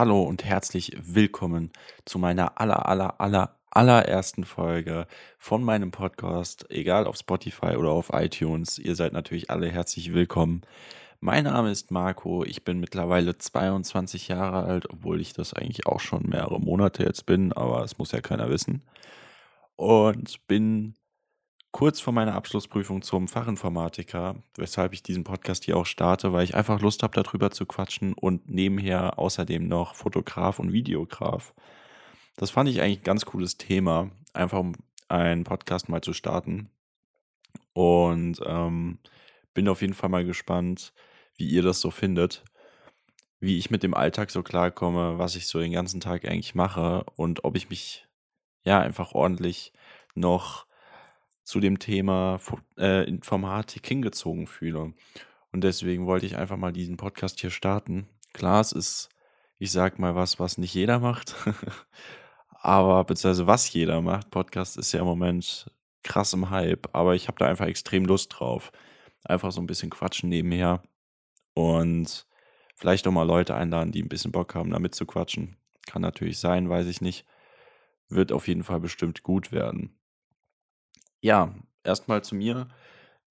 [0.00, 1.70] Hallo und herzlich willkommen
[2.06, 8.08] zu meiner aller, aller, aller, allerersten Folge von meinem Podcast, egal auf Spotify oder auf
[8.14, 8.78] iTunes.
[8.78, 10.62] Ihr seid natürlich alle herzlich willkommen.
[11.20, 16.00] Mein Name ist Marco, ich bin mittlerweile 22 Jahre alt, obwohl ich das eigentlich auch
[16.00, 18.82] schon mehrere Monate jetzt bin, aber es muss ja keiner wissen.
[19.76, 20.94] Und bin
[21.72, 26.54] kurz vor meiner Abschlussprüfung zum Fachinformatiker, weshalb ich diesen Podcast hier auch starte, weil ich
[26.54, 31.54] einfach Lust habe, darüber zu quatschen und nebenher außerdem noch Fotograf und Videograf.
[32.36, 34.74] Das fand ich eigentlich ein ganz cooles Thema, einfach um
[35.08, 36.70] einen Podcast mal zu starten.
[37.72, 38.98] Und ähm,
[39.54, 40.92] bin auf jeden Fall mal gespannt,
[41.36, 42.44] wie ihr das so findet,
[43.40, 47.04] wie ich mit dem Alltag so klarkomme, was ich so den ganzen Tag eigentlich mache
[47.16, 48.06] und ob ich mich
[48.64, 49.72] ja einfach ordentlich
[50.14, 50.66] noch
[51.50, 52.38] zu dem Thema
[52.78, 54.94] äh, Informatik hingezogen fühle.
[55.50, 58.06] Und deswegen wollte ich einfach mal diesen Podcast hier starten.
[58.32, 59.08] Klar, es ist,
[59.58, 61.34] ich sag mal was, was nicht jeder macht.
[62.60, 64.30] aber, beziehungsweise was jeder macht.
[64.30, 65.68] Podcast ist ja im Moment
[66.04, 68.70] krass im Hype, aber ich habe da einfach extrem Lust drauf.
[69.24, 70.84] Einfach so ein bisschen quatschen nebenher
[71.54, 72.28] und
[72.76, 75.56] vielleicht auch mal Leute einladen, die ein bisschen Bock haben, damit zu quatschen.
[75.86, 77.26] Kann natürlich sein, weiß ich nicht.
[78.08, 79.99] Wird auf jeden Fall bestimmt gut werden.
[81.20, 81.54] Ja,
[81.84, 82.68] erstmal zu mir.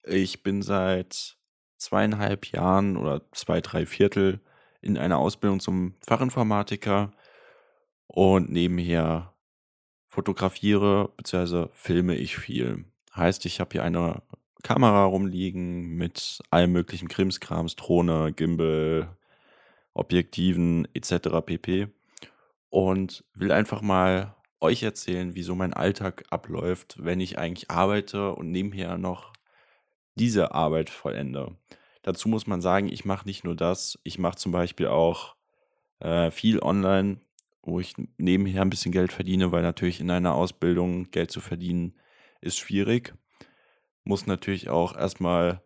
[0.03, 1.37] Ich bin seit
[1.77, 4.41] zweieinhalb Jahren oder zwei, drei Viertel
[4.81, 7.11] in einer Ausbildung zum Fachinformatiker
[8.07, 9.33] und nebenher
[10.07, 11.67] fotografiere bzw.
[11.71, 12.85] filme ich viel.
[13.15, 14.21] Heißt, ich habe hier eine
[14.63, 19.15] Kamera rumliegen mit allem möglichen Krimskrams, Drohne, Gimbal,
[19.93, 21.41] Objektiven etc.
[21.45, 21.87] pp.
[22.69, 28.33] Und will einfach mal euch erzählen, wie so mein Alltag abläuft, wenn ich eigentlich arbeite
[28.33, 29.33] und nebenher noch
[30.15, 31.55] diese Arbeit vollende.
[32.01, 35.35] Dazu muss man sagen, ich mache nicht nur das, ich mache zum Beispiel auch
[35.99, 37.19] äh, viel online,
[37.61, 41.95] wo ich nebenher ein bisschen Geld verdiene, weil natürlich in einer Ausbildung Geld zu verdienen
[42.41, 43.13] ist schwierig.
[44.03, 45.61] Muss natürlich auch erstmal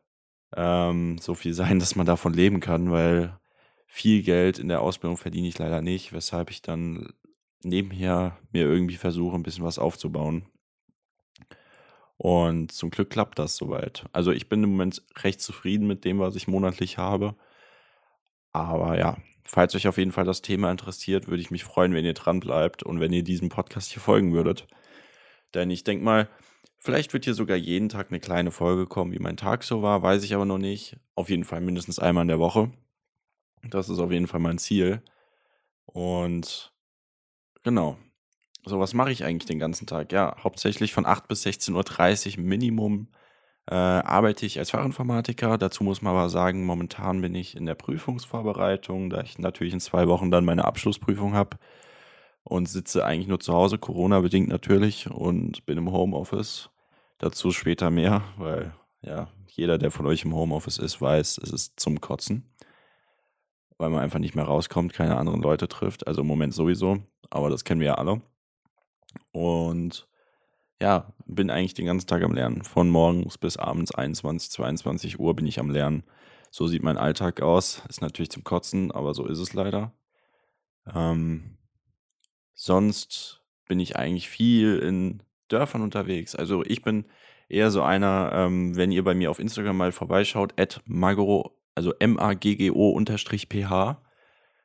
[0.55, 3.39] ähm, so viel sein, dass man davon leben kann, weil
[3.85, 7.13] viel Geld in der Ausbildung verdiene ich leider nicht, weshalb ich dann
[7.63, 10.45] nebenher mir irgendwie versuche, ein bisschen was aufzubauen.
[12.17, 14.05] Und zum Glück klappt das soweit.
[14.13, 17.35] Also ich bin im Moment recht zufrieden mit dem, was ich monatlich habe.
[18.53, 22.05] Aber ja, falls euch auf jeden Fall das Thema interessiert, würde ich mich freuen, wenn
[22.05, 24.67] ihr dran bleibt und wenn ihr diesem Podcast hier folgen würdet.
[25.53, 26.29] Denn ich denke mal,
[26.77, 30.01] vielleicht wird hier sogar jeden Tag eine kleine Folge kommen, wie mein Tag so war,
[30.01, 30.97] weiß ich aber noch nicht.
[31.15, 32.71] Auf jeden Fall mindestens einmal in der Woche.
[33.63, 35.01] Das ist auf jeden Fall mein Ziel.
[35.85, 36.72] Und
[37.63, 37.97] Genau.
[38.65, 40.11] So, was mache ich eigentlich den ganzen Tag?
[40.13, 43.09] Ja, hauptsächlich von 8 bis 16:30 Uhr Minimum
[43.69, 45.57] äh, arbeite ich als Fachinformatiker.
[45.57, 49.79] Dazu muss man aber sagen, momentan bin ich in der Prüfungsvorbereitung, da ich natürlich in
[49.81, 51.57] zwei Wochen dann meine Abschlussprüfung habe
[52.43, 56.69] und sitze eigentlich nur zu Hause, Corona-bedingt natürlich, und bin im Homeoffice.
[57.19, 61.79] Dazu später mehr, weil ja, jeder, der von euch im Homeoffice ist, weiß, es ist
[61.79, 62.53] zum Kotzen
[63.77, 66.07] weil man einfach nicht mehr rauskommt, keine anderen Leute trifft.
[66.07, 66.99] Also im Moment sowieso,
[67.33, 68.21] aber das kennen wir ja alle.
[69.31, 70.07] Und
[70.81, 72.63] ja, bin eigentlich den ganzen Tag am Lernen.
[72.63, 76.03] Von morgens bis abends 21, 22 Uhr bin ich am Lernen.
[76.51, 77.81] So sieht mein Alltag aus.
[77.89, 79.93] Ist natürlich zum Kotzen, aber so ist es leider.
[80.93, 81.57] Ähm,
[82.53, 86.35] sonst bin ich eigentlich viel in Dörfern unterwegs.
[86.35, 87.05] Also ich bin
[87.49, 91.91] eher so einer, ähm, wenn ihr bei mir auf Instagram mal vorbeischaut, at magro also
[91.97, 94.01] M-A-G-G-O-PH,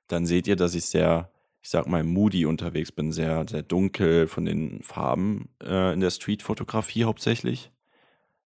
[0.09, 1.31] dann seht ihr, dass ich sehr,
[1.61, 6.11] ich sag mal, moody unterwegs bin, sehr, sehr dunkel von den Farben äh, in der
[6.11, 7.71] Streetfotografie hauptsächlich.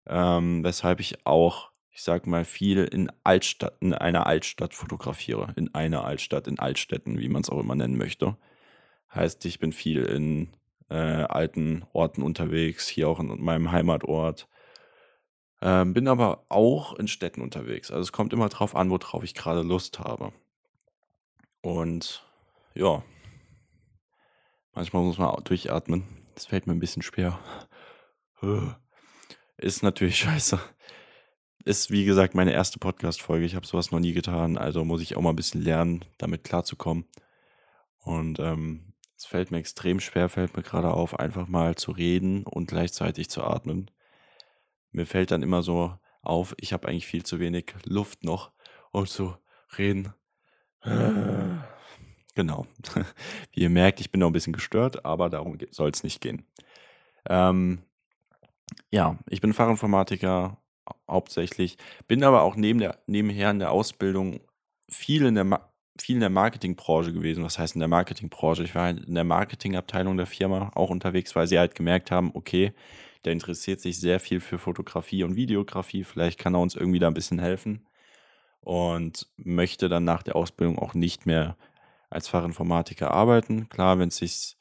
[0.07, 5.53] Ähm, weshalb ich auch, ich sag mal, viel in Altstadt, in einer Altstadt fotografiere.
[5.57, 8.37] In einer Altstadt, in Altstädten, wie man es auch immer nennen möchte.
[9.15, 10.49] Heißt, ich bin viel in
[10.89, 14.49] äh, alten Orten unterwegs, hier auch in meinem Heimatort.
[15.61, 17.91] Ähm, bin aber auch in Städten unterwegs.
[17.91, 20.33] Also es kommt immer drauf an, worauf ich gerade Lust habe.
[21.61, 22.25] Und
[22.75, 23.03] ja,
[24.73, 26.05] manchmal muss man auch durchatmen.
[26.35, 27.39] Das fällt mir ein bisschen schwer.
[29.57, 30.59] Ist natürlich scheiße.
[31.65, 33.47] Ist wie gesagt meine erste Podcast-Folge.
[33.47, 34.59] Ich habe sowas noch nie getan.
[34.59, 37.07] Also muss ich auch mal ein bisschen lernen, damit klarzukommen.
[37.99, 42.43] Und ähm, es fällt mir extrem schwer, fällt mir gerade auf, einfach mal zu reden
[42.45, 43.91] und gleichzeitig zu atmen
[44.93, 48.53] mir fällt dann immer so auf, ich habe eigentlich viel zu wenig Luft noch,
[48.93, 49.35] um zu
[49.77, 50.15] reden.
[52.35, 52.67] Genau.
[53.53, 56.47] Wie ihr merkt, ich bin noch ein bisschen gestört, aber darum soll es nicht gehen.
[57.29, 57.83] Ähm,
[58.91, 60.57] ja, ich bin Fachinformatiker
[61.09, 61.77] hauptsächlich,
[62.09, 64.41] bin aber auch neben der, nebenher in der Ausbildung
[64.89, 67.45] viel in der viel in der Marketingbranche gewesen.
[67.45, 68.65] Was heißt in der Marketingbranche?
[68.65, 72.31] Ich war halt in der Marketingabteilung der Firma auch unterwegs, weil sie halt gemerkt haben,
[72.35, 72.73] okay,
[73.25, 76.05] der interessiert sich sehr viel für Fotografie und Videografie.
[76.05, 77.87] Vielleicht kann er uns irgendwie da ein bisschen helfen.
[78.61, 81.57] Und möchte dann nach der Ausbildung auch nicht mehr
[82.13, 83.69] als Fachinformatiker arbeiten.
[83.69, 84.57] Klar, wenn sich,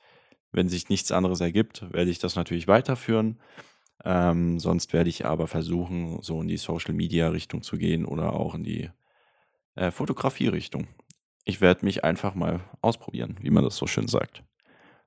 [0.51, 3.39] wenn sich nichts anderes ergibt, werde ich das natürlich weiterführen.
[4.03, 8.33] Ähm, sonst werde ich aber versuchen, so in die Social Media Richtung zu gehen oder
[8.33, 8.89] auch in die
[9.75, 10.88] äh, Fotografie Richtung.
[11.45, 14.44] Ich werde mich einfach mal ausprobieren, wie man das so schön sagt.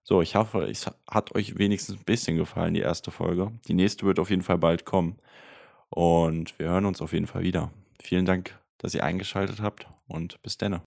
[0.02, 3.52] So, ich hoffe, es hat euch wenigstens ein bisschen gefallen, die erste Folge.
[3.68, 5.18] Die nächste wird auf jeden Fall bald kommen.
[5.88, 7.70] Und wir hören uns auf jeden Fall wieder.
[8.02, 10.82] Vielen Dank, dass ihr eingeschaltet habt und bis denne.